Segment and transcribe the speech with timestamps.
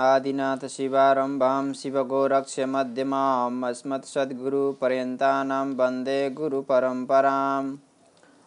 [0.00, 7.76] आदिनाथ शिवारम्भां शिवगोरक्षमध्यमाम् अस्मत्सद्गुरुपर्यन्तानां वन्दे गुरुपरम्पराम्।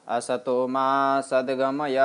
[0.10, 1.98] असतो मा सद्गमय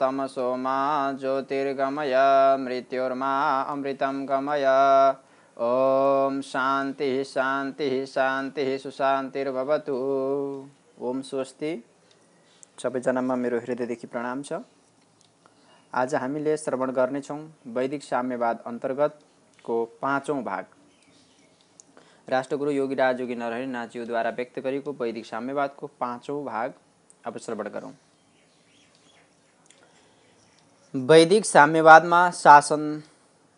[0.00, 2.14] तमसो मा ज्योतिर्गमय
[2.60, 4.64] मृत्युर्मा अमृतं गमय।
[5.60, 9.92] ॐ शान्तिः शान्तिः शान्तिः सुशान्तिर्भवतु।
[11.00, 11.84] ओम स्वस्ति।
[12.82, 14.52] सबैजनामा मेरो हृदयदेखि प्रणाम छ।
[15.94, 17.38] आज हामीले श्रवण गर्नेछौँ
[17.68, 20.64] वैदिक साम्यवाद अन्तर्गतको पाँचौँ भाग।
[22.28, 26.72] राष्ट्रगुरु योगीराज योगी नरहरि नाथज्यूद्वारा व्यक्त गरिएको वैदिक साम्यवादको पाँचौँ भाग।
[27.26, 27.92] अब श्रवण गरौँ।
[30.94, 33.02] वैदिक साम्यवादमा शासन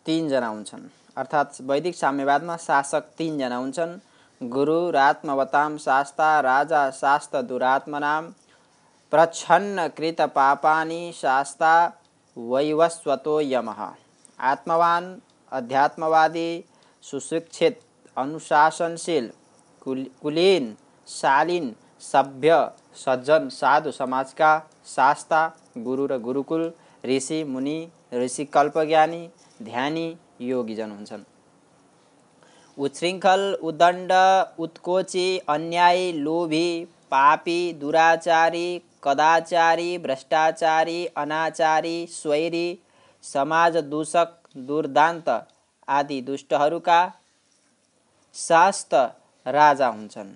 [0.06, 3.98] तिनजना हुन्छन्। अर्थात् वैदिक साम्यवादमा शासक तिनजना हुन्छन्।
[4.41, 8.34] गुरु रात्मवताम शास्ता राजा शास्त दुरात्मनाम
[9.12, 11.75] प्रच्छन्न कृत पापानी शास्ता
[12.37, 13.80] वैवस्वतो यमः।
[14.42, 15.05] आत्मवान
[15.53, 16.64] अध्यात्मवादी
[17.05, 17.78] सुशिक्षित
[18.17, 19.28] अनुशासनशील
[19.83, 20.75] कुल कुलीन
[21.09, 22.56] शालीन सभ्य
[22.97, 25.47] सज्जन साधु समाजका शास्ता
[25.78, 26.72] गुरु र गुरुकुल
[27.05, 27.77] ऋषि मुनि
[28.14, 29.28] ऋषि कल्पज्ञानी
[29.62, 30.06] ध्यानी
[30.41, 31.25] योगीजन हुन्छन्।
[32.78, 34.12] उच्छृङ्खल उदण्ड
[34.59, 36.69] उत्कोची अन्यायी लोभी
[37.11, 38.69] पापी दुराचारी
[39.05, 42.69] कदाचारी भ्रष्टाचारी अनाचारी स्वैरी
[43.24, 45.28] समाज दूषक दुर्दान्त
[45.88, 47.00] आदि दुष्टहरूका
[48.34, 48.94] शास्त
[49.47, 50.32] राजा हुन्छन्।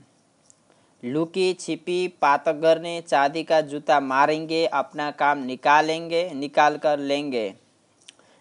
[1.03, 7.49] लुकी छिपी पातक गर्ने चाँदीका जुत्ता मारेंगे अपना काम निकालेंगे निकाल कर लेंगे।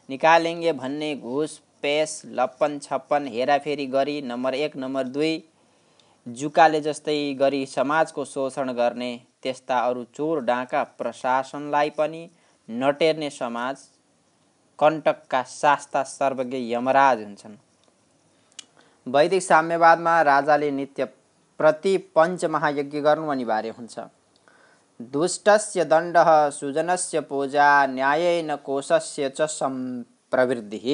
[0.09, 5.37] निकालेंगे भन्ने घुस पेस लप्पन छप्पन हेराफेरी गरी नम्बर एक नम्बर दुई
[6.27, 9.11] जुकाले जस्तै गरी समाजको शोषण गर्ने
[9.43, 12.29] त्यस्ता अरू चोर डाँका प्रशासनलाई पनि
[12.69, 13.77] नटेर्ने समाज
[14.79, 17.55] कण्टकका शास्ता सर्वज्ञ यमराज हुन्छन्।
[19.07, 21.05] वैदिक साम्यवादमा राजाले नित्य
[21.59, 23.99] प्रति पञ्चमहायज्ञ गर्नु अनिवार्य हुन्छ।
[24.99, 30.87] दुष्टस्य दण्डः सुजनस्य पूजा न्यायेन कोशस्य च सम्प्रवृद्धिः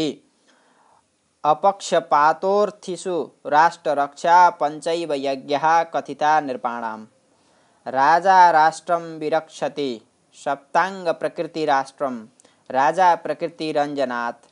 [1.51, 3.15] अपक्षपातोर्थिषु
[3.53, 7.05] राष्ट्ररक्षा पञ्चैव यज्ञः कथिता नृपाणाम्
[7.85, 9.89] राजा राष्ट्रं विरक्षति
[10.43, 12.15] सप्ताङ्गप्रकृतिराष्ट्रं
[12.77, 14.45] राजा प्रकृतिरञ्जनात्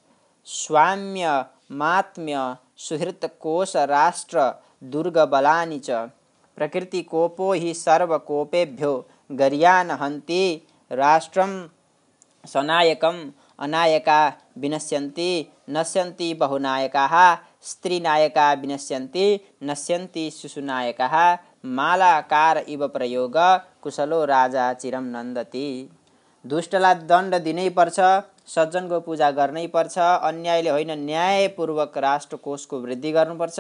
[0.48, 1.30] स्वाम्य
[1.84, 2.40] मात्म्य
[2.88, 4.50] सुहृत्कोशराष्ट्र
[4.94, 6.08] दुर्गबलानि च
[6.58, 8.94] प्रकृतिकोपो हि सर्वकोपेभ्यो
[9.42, 10.44] गर्यान् हन्ति
[10.92, 11.54] राष्ट्रं
[12.54, 13.24] सनायकम्
[13.62, 14.20] अनायका
[14.58, 15.30] विनश्यन्ति
[15.70, 17.14] नश्यन्ति बहुनायकाः
[17.70, 19.26] स्त्रीनायका विनश्यन्ति
[19.64, 21.16] नश्यन्ति शिशुनायकाः
[21.78, 23.38] मालाकार इव प्रयोग
[23.84, 25.68] कुशलो राजा चिरम नन्दति।
[26.46, 28.00] दुष्टलाई दण्ड दिनै पर्छ
[28.48, 33.60] सज्जनको पूजा गर्नै पर्छ अन्यायले होइन न्यायपूर्वक राष्ट्रकोषको वृद्धि गर्नुपर्छ।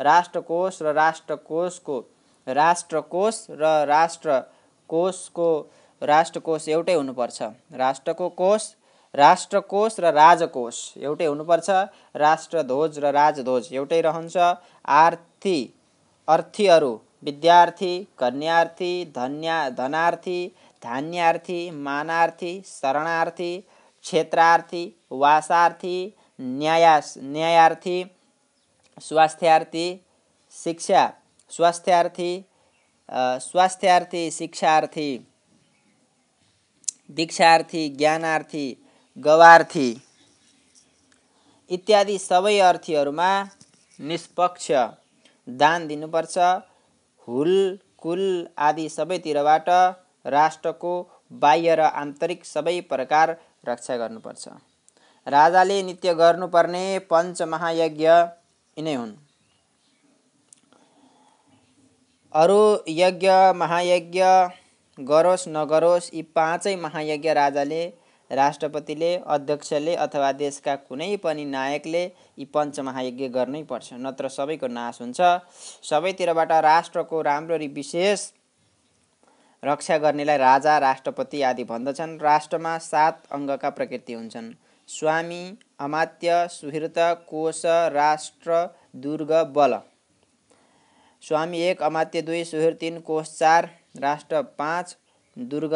[0.00, 1.98] राष्ट्रकोष र राष्ट्रकोषको
[2.46, 5.48] राष्ट्रकोष र राष्ट्रकोषको
[6.02, 7.42] राष्ट्रकोष एउटै हुनुपर्छ।
[7.78, 8.68] राष्ट्रको कोष
[9.14, 11.70] राष्ट्रकोष र राजकोष एउटै हुनुपर्छ।
[12.24, 14.36] राष्ट्रध्वज र राजध्वज एउटै रहन्छ।
[14.86, 15.58] आर्थी
[16.28, 20.40] अर्थीहरू विद्यार्थी कन्यार्थी धन्या धनार्थी
[20.82, 23.52] धान्यार्थी मानार्थी शरणार्थी
[24.04, 24.84] क्षेत्रार्थी
[25.22, 25.96] वासार्थी
[26.40, 28.02] न्यायास न्यायार्थी
[28.98, 29.86] स्वास्थ्यार्थी
[30.52, 31.08] शिक्षा
[31.50, 32.30] स्वास्थ्यार्थी
[33.40, 35.10] स्वास्थ्यार्थी शिक्षार्थी
[37.18, 38.66] दीक्षार्थी ज्ञानार्थी
[39.16, 39.88] गवार्थी।
[41.70, 43.30] इत्यादि सबै अर्थीहरूमा
[43.98, 44.70] निष्पक्ष
[45.48, 46.38] दान दिनुपर्छ।
[47.28, 47.54] हुल
[47.98, 48.22] कुल
[48.58, 49.68] आदि सबैतिरबाट
[50.26, 50.92] राष्ट्रको
[51.32, 53.36] बाह्य र आन्तरिक सबै प्रकार
[53.68, 54.48] रक्षा गर्नुपर्छ।
[55.26, 59.12] राजाले नित्य गर्नुपर्ने पञ्चमहायज्ञ यिनै हुन्।
[62.34, 64.22] अरू यज्ञ महायज्ञ
[64.98, 67.82] गरोस् नगरोस् यी पाँचै महायज्ञ राजाले
[68.30, 72.02] राष्ट्रपतिले अध्यक्षले अथवा देशका कुनै पनि नायकले
[72.38, 75.20] यी पञ्चमहायज्ञ गर्नै पर्छ। नत्र सबैको नाश हुन्छ।
[75.82, 78.30] सबैतिरबाट राष्ट्रको राम्ररी विशेष
[79.62, 84.52] रक्षा गर्नेलाई राजा राष्ट्रपति आदि भन्दछन्। राष्ट्रमा सात अङ्गका प्रकृति हुन्छन्।
[84.88, 85.42] स्वामी
[85.80, 86.94] अमात्य सुहृत
[87.28, 87.62] कोश
[87.94, 88.66] राष्ट्र
[88.96, 89.78] दुर्ग बल।
[91.22, 93.68] स्वामी एक अमात्य दुई सुहृद तिन कोश चार
[94.00, 94.96] राष्ट्र पाँच
[95.36, 95.74] दुर्ग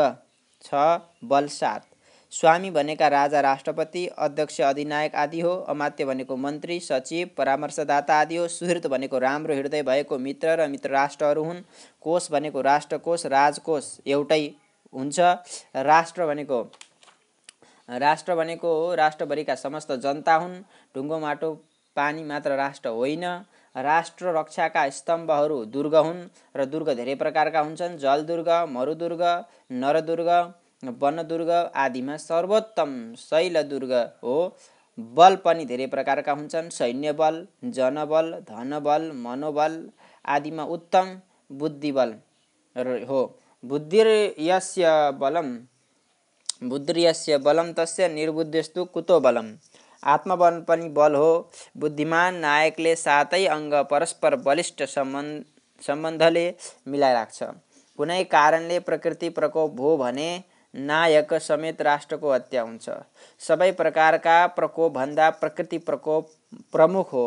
[0.65, 0.85] छ
[1.25, 1.87] बल सात।
[2.35, 8.47] स्वामी भनेका राजा राष्ट्रपति अध्यक्ष अधिनायक आदि हो। अमात्य भनेको मन्त्री सचिव परामर्शदाता आदि हो।
[8.49, 11.61] सुहृत भनेको राम्रो हृदय भएको मित्र र मित्र राष्ट्रहरू हुन्।
[12.03, 14.41] कोष भनेको राष्ट्रकोष राजकोष एउटै
[14.93, 15.21] हुन्छ।
[15.91, 16.59] राष्ट्र भनेको
[17.89, 20.59] राष्ट्र भनेको हो राष्ट्रभरिका समस्त जनता हुन्।
[20.95, 21.53] ढुङ्गो माटो
[21.97, 23.25] पानी मात्र राष्ट्र होइन।
[23.77, 26.27] राष्ट्र रक्षाका स्तम्भहरू दुर्ग हुन्
[26.57, 29.25] र दुर्ग धेरै प्रकारका हुन्छन्। जलदुर्ग मरुदुर्ग
[29.79, 30.31] नरदुर्ग
[31.03, 33.93] वनदुर्ग आदिमा सर्वोत्तम शैलदुर्ग
[34.23, 34.37] हो।
[34.99, 37.47] बल पनि धेरै प्रकारका हुन्छन्। सैन्य बल
[37.77, 39.73] जनबल धनबल मनोबल
[40.25, 41.07] आदिमा उत्तम
[41.51, 42.15] बुद्धिबल
[43.09, 43.23] हो।
[43.65, 44.91] बुद्धिर्यस्य
[45.21, 45.57] बलम
[46.65, 49.49] बुद्धिर्यस्य बलम तस्य निर्बुद्धिस्तु कुतो बलम
[50.03, 51.33] आत्मबल पनि बल हो।
[51.77, 55.45] बुद्धिमान नायकले सातै अङ्ग परस्पर बलिष्ठ सम्बन्ध
[55.83, 56.47] सम्बन्धले
[56.89, 57.43] मिलाइराख्छ।
[57.99, 60.29] कुनै कारणले प्रकृति प्रकोप भयो भने
[60.75, 62.91] नायक समेत राष्ट्रको हत्या हुन्छ।
[63.41, 66.31] सबै प्रकारका प्रकोपभन्दा प्रकृति प्रकोप
[66.73, 67.27] प्रमुख हो।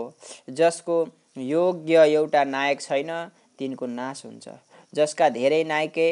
[0.49, 0.97] जसको
[1.37, 3.11] योग्य एउटा नायक छैन
[3.59, 4.49] तिनको नाश हुन्छ।
[4.93, 6.09] जसका धेरै नायके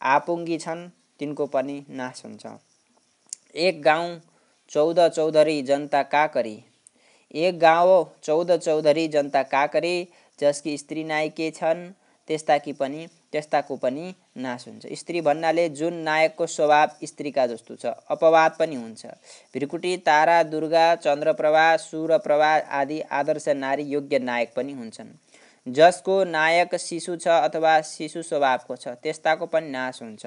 [0.00, 0.88] आपुङ्गी छन्
[1.20, 2.46] तिनको पनि नाश हुन्छ।
[3.56, 4.18] एक गाउँ
[4.70, 6.58] चौध चौधरी जनता काकरी
[7.34, 10.08] एक गाउँ चौध चौधरी जनता काकरी
[10.38, 11.90] जसकी स्त्री नायिके छन्
[12.28, 18.56] त्यस्ताकी पनि त्यस्ताको पनि नाश हुन्छ। स्त्री भन्नाले जुन नायकको स्वभाव स्त्रीका जस्तो छ अपवाद
[18.58, 19.06] पनि हुन्छ।
[19.54, 25.16] भ्रिकुटी तारा दुर्गा चन्द्रप्रभा सूर्यप्रभा आदि आदर्श नारी योग्य नायक पनि हुन्छन्।
[25.68, 30.26] जसको नायक शिशु छ अथवा शिशु स्वभावको छ त्यस्ताको पनि नाश हुन्छ।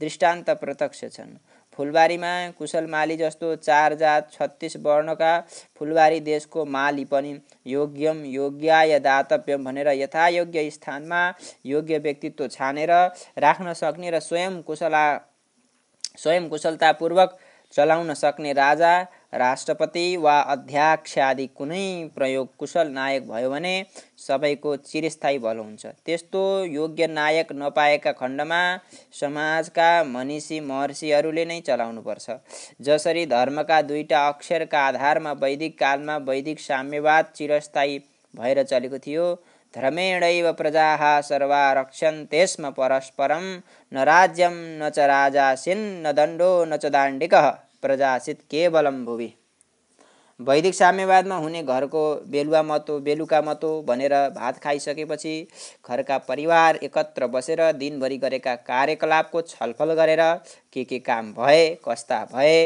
[0.00, 1.36] दृष्टान्त प्रत्यक्ष छन्।
[1.78, 5.32] फुलबारीमा कुशल माली जस्तो चार जात छत्तिस वर्णका
[5.78, 7.32] फुलबारी देशको माली पनि
[7.66, 11.22] योग्यम योग्याय दातव्यम भनेर यथायोग्य स्थानमा
[11.66, 12.90] योग्य व्यक्तित्व छानेर
[13.38, 15.04] राख्न सक्ने र स्वयं कुशला
[16.18, 17.38] स्वयं कुशलतापूर्वक
[17.74, 18.92] चलाउन सक्ने राजा
[19.32, 23.74] राष्ट्रपति वा अध्यक्ष आदि कुनै प्रयोग कुशल नायक भयो भने
[24.18, 28.60] सबैको चिरस्थायी भलो हुन्छ। त्यस्तो योग्य नायक नपाएका खण्डमा
[29.20, 32.30] समाजका मनिषी महर्षिहरूले नै चलाउनुपर्छ।
[32.80, 37.98] जसरी धर्मका दुईटा अक्षरका आधारमा वैदिक कालमा वैदिक साम्यवाद चिरस्थायी
[38.34, 39.26] भएर चलेको थियो
[39.74, 43.44] धर्मेणैव प्रजा सर्वा रक्षन् त्यसमा परस्परम
[43.92, 47.50] न राज्यम न च राजासिन् न दण्डो न च दाण्डिकः।
[47.82, 49.32] प्रजासित केवलम भुवि।
[50.40, 55.34] वैदिक साम्यवादमा हुने घरको बेलुवा मतो बेलुका मतो भनेर भात खाइसकेपछि
[55.88, 60.22] घरका परिवार एकत्र बसेर दिनभरि गरेका कार्यकलापको छलफल गरेर
[60.72, 62.56] के के काम भए कस्ता भए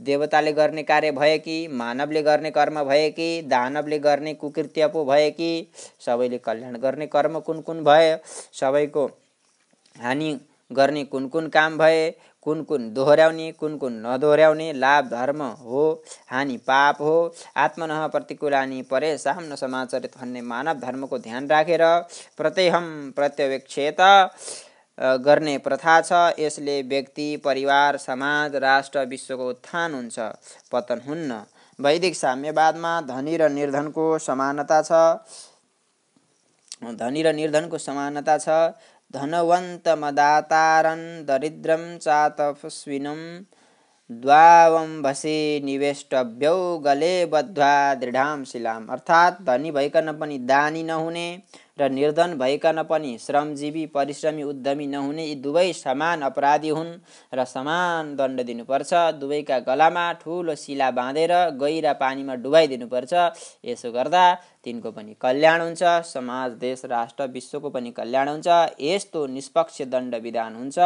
[0.00, 5.30] देवताले गर्ने कार्य भए कि मानवले गर्ने कर्म भए कि दानवले गर्ने कुकृत्य पो भए
[5.30, 5.50] कि
[6.06, 8.16] सबैले कल्याण गर्ने कर्म कुन कुन भए
[8.60, 9.06] सबैको
[9.96, 10.36] हानि
[10.70, 12.10] गर्ने कुन कुन काम भए
[12.46, 15.82] कुन कुन दोहोऱ्याउने कुन कुन नदोहोऱ्याउने लाभ धर्म हो
[16.30, 17.14] हानि पाप हो
[17.56, 21.84] आत्मनः प्रतिकूलानी परे साम्न समाचरित भन्ने मानव धर्मको ध्यान राखेर
[22.36, 24.00] प्रत्यहम प्रत्यवेक्षेत
[25.20, 30.18] गर्ने प्रथा छ। यसले व्यक्ति परिवार समाज राष्ट्र विश्वको उत्थान हुन्छ।
[30.72, 31.40] पतन हुन्न।
[31.78, 34.92] वैदिक साम्यवादमा धनी र निर्धनको समानता छ।
[36.94, 38.48] धनी र निर्धनको समानता छ।
[39.14, 43.20] धनवन्तमदातारन् दरिद्रं चातपस्विनं
[44.10, 51.28] द्वावम्भसे निवेष्टभ्यौ गले बद्ध्वा दृढां शिलाम। अर्थात् धनी भइकन पनि दानी नहुने
[51.78, 56.92] र निर्धन भइकन पनि श्रमजीवी परिश्रमी उद्यमी नहुने यी दुवै समान अपराधी हुन्
[57.34, 63.12] र समान दण्ड दिनुपर्छ। दुवैका गलामा ठुलो शिला बाँधेर गहिरा पानीमा डुबाइदिनुपर्छ
[63.64, 64.24] यसो गर्दा
[64.64, 68.48] तिनको पनि कल्याण हुन्छ। समाज देश राष्ट्र विश्वको पनि कल्याण हुन्छ।
[68.80, 70.78] यस्तो निष्पक्ष दण्ड विधान हुन्छ।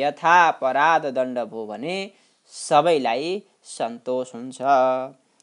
[0.00, 1.96] यथा अपराध दण्ड भयो भने
[2.52, 4.60] सबैलाई सन्तोष हुन्छ।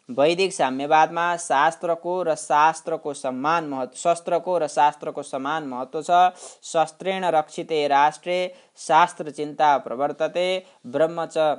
[0.10, 6.20] वैदिक साम्यवादमा शास्त्रको र शास्त्रको सम्मान महत्व शस्त्रको र शास्त्रको समान महत्व छ।
[6.64, 8.38] शस्त्रेण रक्षिते राष्ट्रे
[8.78, 10.48] शास्त्र चिन्ता प्रवर्तते।
[10.88, 11.58] ब्रह्म च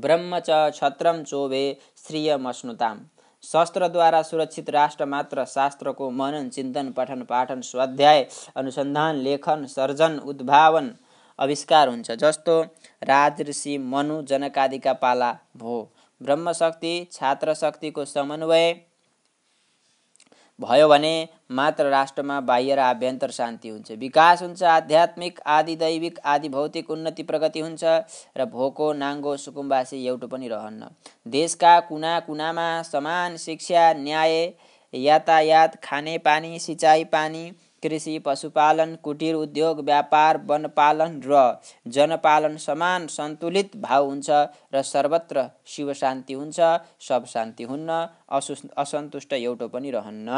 [0.00, 1.62] ब्रह्म च छत्रम चोभे
[2.06, 3.04] श्रियमश्नुताम।
[3.44, 10.92] शस्त्रद्वारा सुरक्षित राष्ट्र मात्र शास्त्रको मनन चिन्तन पठन पाठन स्वाध्याय अनुसन्धान लेखन सर्जन उद्भावन
[11.38, 12.60] आविष्कार हुन्छ। जस्तो
[13.04, 15.80] राजऋषि मनु जनकादिका पाला भो।
[16.20, 18.72] ब्रह्मशक्ति छात्र शक्तिको समन्वय
[20.60, 21.12] भयो भने
[21.50, 27.22] मात्र राष्ट्रमा बाह्य र आभ्यन्तर शान्ति हुन्छ। विकास हुन्छ आध्यात्मिक आदि दैविक आदि भौतिक उन्नति
[27.22, 27.84] प्रगति हुन्छ
[28.36, 30.88] र भोको नाङ्गो सुकुम्बासी एउटो पनि रहन्न।
[31.26, 34.52] देशका कुना कुनामा समान शिक्षा न्याय
[34.94, 37.50] यातायात खाने पानी सिँचाइ पानी
[37.82, 41.42] कृषि पशुपालन कुटीर उद्योग व्यापार वनपालन र
[41.88, 44.30] जनपालन समान सन्तुलित भाव हुन्छ
[44.74, 46.60] र सर्वत्र शिव शान्ति हुन्छ
[47.08, 48.06] सब शान्ति हुन्न
[48.38, 50.28] असु असन्तुष्ट एउटो पनि रहन्न।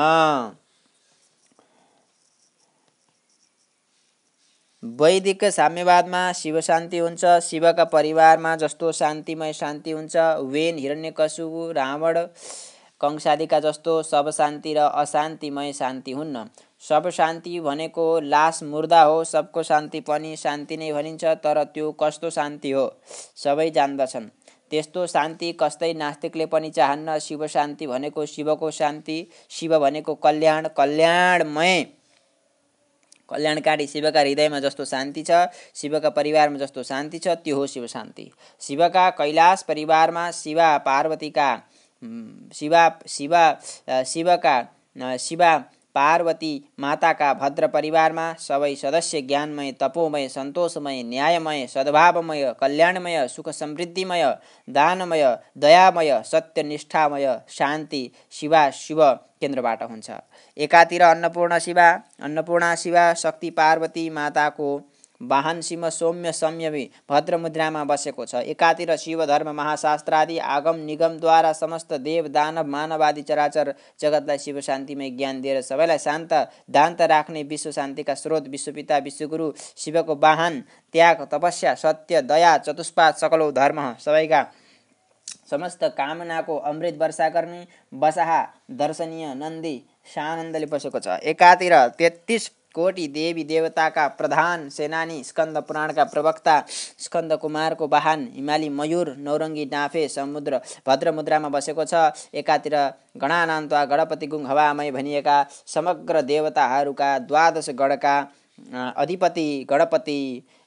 [4.83, 10.17] वैदिक साम्यवादमा शिव शान्ति हुन्छ शिवका परिवारमा जस्तो शान्तिमय शान्ति हुन्छ
[10.53, 12.19] वेन हिरण्यकशु रावण
[13.01, 16.45] कंसादिका जस्तो सब शान्ति र अशान्तिमय शान्ति हुन्न।
[16.83, 22.31] सब शान्ति भनेको लास मुर्दा हो। सबको शान्ति पनि शान्ति नै भनिन्छ तर त्यो कस्तो
[22.31, 22.87] शान्ति हो?
[23.37, 24.29] सबै जान्दछन्।
[24.71, 31.85] त्यस्तो शान्ति कस्तै नास्तिकले पनि चाहन्न शिव शान्ति भनेको शिवको शान्ति शिव भनेको कल्याण कल्याणमय।
[33.29, 35.31] कल्याणकारी शिवका हृदयमा जस्तो शान्ति छ
[35.75, 41.51] शिवका परिवारमा जस्तो शान्ति छ त्यो हो शिव शान्ति शिवका कैलाश परिवारमा शिवा पार्वतीका
[42.55, 43.45] शिवा शिवा
[44.07, 44.57] शिवका
[45.19, 45.53] शिवा
[45.95, 54.25] पार्वती माताका भद्र परिवारमा सबै सदस्य ज्ञानमय तपोमय सन्तोषमय न्यायमय सद्भावमय कल्याणमय सुख समृद्धिमय
[54.69, 55.25] दानमय
[55.57, 59.03] दयामय सत्यनिष्ठामय शान्ति शिवा शिव
[59.41, 60.11] केन्द्रबाट हुन्छ।
[60.57, 61.91] एकातिर अन्नपूर्ण शिवा
[62.23, 64.69] अन्नपूर्णा शिवा शक्ति पार्वती माताको
[65.23, 71.53] वाहन सिंह सौम्य संयमी भद्र मुद्रामा बसेको छ। एकातिर शिव धर्म महाशास्त्र आदि आगम निगमद्वारा
[71.55, 76.33] समस्त देव दानव मानवादी चराचर जगतलाई शिव शान्तिमय ज्ञान दिएर सबैलाई शान्त
[76.71, 80.61] दान्त राख्ने विश्व शान्तिका स्रोत विश्वपिता विश्वगुरु शिवको वाहन
[80.95, 84.43] त्याग तपस्या सत्य दया चतुष्पाद सकलौ धर्म सबैका
[85.51, 87.67] समस्त कामनाको अमृत वर्षा गर्ने
[88.01, 88.41] बसाहा
[88.81, 89.77] दर्शनीय नन्दी
[90.07, 96.57] सानन्दले बसेको छ। एकातिर तेत्तिस कोटि देवी देवताका प्रधान सेनानी स्कन्द पुराणका प्रवक्ता
[96.99, 101.95] स्कन्द कुमारको वाहन हिमाली मयूर नौरङ्गी डाँफे समुद्र भद्र मुद्रामा बसेको छ।
[102.35, 102.77] एकातिर
[103.23, 105.37] गणानान्त गणपति गुङ हवामय भनिएका
[105.67, 108.17] समग्र देवताहरूका द्वादश गणका
[108.97, 110.21] अधिपति गणपति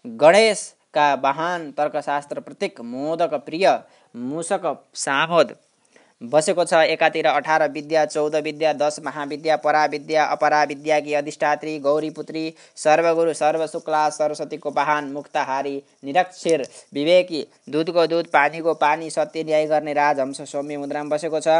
[0.05, 3.67] गणेशका वाहन तर्कशास्त्र प्रत्येक मोदक प्रिय
[4.15, 5.55] मूषक सामोद
[6.21, 12.43] बसेको छ एकातिर अठार विद्या चौध विद्या दस महाविद्या पराविद्या अपराविद्याकी अधिष्ठात्री गौरीपुत्री
[12.83, 20.41] सर्वगुरु सर्वशुक्ला सरस्वतीको वाहन मुक्ताहारी निरक्षर विवेकी दुधको दुध पानीको पानी सत्य न्याय गर्ने राजहंस
[20.51, 21.57] सौम्य मुद्रामा बसेको छ।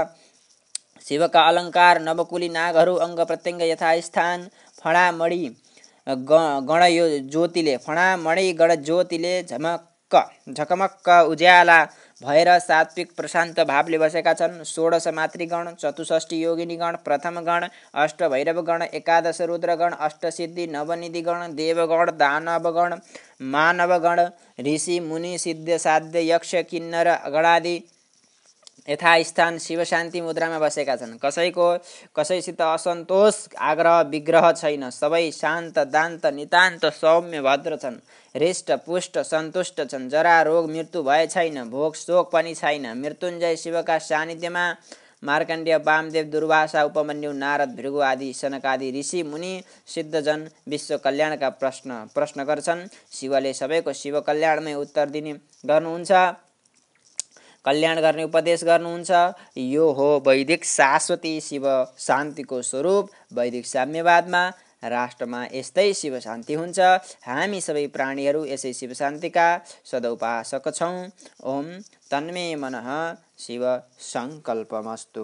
[1.08, 4.48] शिवका अलङ्कार नवकुली नागहरू अङ्ग प्रत्यङ्ग यथास्थान
[4.84, 5.44] फणामणी
[6.08, 10.16] गण यो ज्योतिले फणामणी गण ज्योतिले झमक्क
[10.58, 11.78] झकमक्क उज्याला
[12.22, 19.42] भएर सात्विक प्रशान्त भावले बसेका छन्। षोडश मातृगण चतुष्ठी योगिनीगण प्रथम गण अष्ट भैरवगण एकादश
[19.42, 22.96] रुद्रगण अष्टसिद्धि नवनिधिगण देवगण दानवगण
[23.54, 24.22] मानवगण
[24.68, 27.78] ऋषि मुनि सिद्ध साध्य यक्ष किन्नर गणादि
[28.88, 31.68] यथास्थान शिवशान्ति मुद्रामा बसेका छन्। कसैको
[32.16, 37.98] कसैसित असन्तोष आग्रह विग्रह छैन। सबै शान्त दान्त नितान्त सौम्य भद्र छन्।
[38.36, 43.98] हृष्ट पुष्ट सन्तुष्ट छन्। जरा रोग मृत्यु भए छैन। भोग शोक पनि छैन। मृत्युञ्जय शिवका
[44.00, 44.66] सानिध्यमा
[45.24, 49.54] मार्कण्डेय वामदेव दुर्वासा उपमन्यु नारद भृगु आदि सनकादि ऋषि मुनि
[49.88, 55.34] सिद्धजन विश्व कल्याणका प्रश्न प्रश्न गर्छन्। शिवले सबैको शिव कल्याणमै उत्तर दिने
[55.66, 56.12] गर्नुहुन्छ।
[57.66, 59.12] कल्याण गर्ने उपदेश गर्नुहुन्छ।
[59.58, 61.66] यो हो वैदिक शाश्वती शिव
[62.00, 64.44] शान्तिको स्वरूप। वैदिक साम्यवादमा
[64.84, 66.80] राष्ट्रमा यस्तै शिव शान्ति हुन्छ।
[67.26, 69.48] हामी सबै प्राणीहरू यसै शिव शान्तिका
[69.92, 70.98] सदौपासक छौँ।
[71.52, 71.66] ओम
[72.12, 72.76] तन्मे मन
[73.38, 73.64] शिव
[74.10, 75.22] सङ्कल्पमस्तु।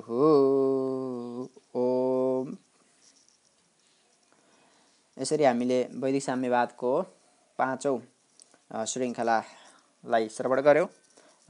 [1.81, 2.57] ओम।
[5.17, 6.91] यसरी हामीले वैदिक साम्यवादको
[7.59, 7.97] पाँचौँ
[8.91, 10.87] श्रृङ्खलालाई श्रवण गऱ्यौँ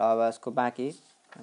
[0.02, 0.90] अब यसको बाँकी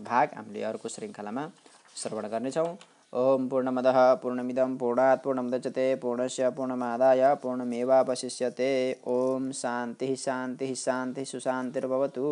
[0.04, 1.50] भाग हामीले अर्को श्रृङ्खलामा
[1.96, 2.76] श्रवण गर्नेछौँ।
[3.12, 8.70] ओम पूर्णमदः पूर्णमिदं पूर्णात् पूर्णमुदच्यते पूर्णस्य पूर्णमादाय पूर्णमेवावशिष्यते।
[9.06, 12.26] ओम शान्तिः शान्तिः शान्तिः सुशान्तिर्भवतु।